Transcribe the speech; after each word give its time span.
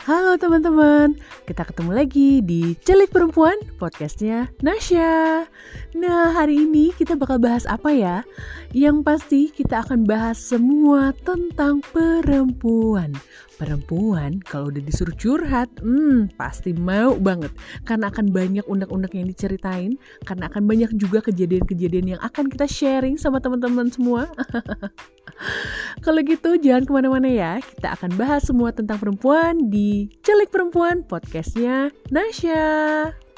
Halo 0.00 0.40
teman-teman, 0.40 1.12
kita 1.44 1.60
ketemu 1.60 1.92
lagi 1.92 2.40
di 2.40 2.72
Celik 2.72 3.12
Perempuan, 3.12 3.60
podcastnya 3.76 4.48
Nasya. 4.64 5.44
Nah, 5.90 6.30
hari 6.30 6.70
ini 6.70 6.94
kita 6.94 7.18
bakal 7.18 7.42
bahas 7.42 7.66
apa 7.66 7.90
ya? 7.90 8.22
Yang 8.70 8.96
pasti 9.02 9.40
kita 9.50 9.82
akan 9.82 10.06
bahas 10.06 10.38
semua 10.38 11.10
tentang 11.26 11.82
perempuan. 11.90 13.10
Perempuan 13.58 14.38
kalau 14.46 14.70
udah 14.70 14.78
disuruh 14.86 15.12
curhat, 15.18 15.66
hmm, 15.82 16.30
pasti 16.38 16.70
mau 16.78 17.18
banget. 17.18 17.50
Karena 17.82 18.06
akan 18.06 18.30
banyak 18.30 18.62
undang-undang 18.70 19.10
yang 19.18 19.26
diceritain, 19.26 19.98
karena 20.22 20.46
akan 20.46 20.62
banyak 20.70 20.94
juga 20.94 21.26
kejadian-kejadian 21.26 22.14
yang 22.14 22.20
akan 22.22 22.46
kita 22.46 22.70
sharing 22.70 23.18
sama 23.18 23.42
teman-teman 23.42 23.90
semua. 23.90 24.30
Kalau 26.06 26.22
gitu 26.22 26.54
jangan 26.54 26.86
ke 26.86 26.92
mana-mana 26.94 27.26
ya, 27.26 27.58
kita 27.58 27.98
akan 27.98 28.14
bahas 28.14 28.46
semua 28.46 28.70
tentang 28.70 29.02
perempuan 29.02 29.66
di 29.66 30.06
Celik 30.22 30.54
Perempuan 30.54 31.02
podcastnya 31.02 31.90
Nasya. 32.14 33.29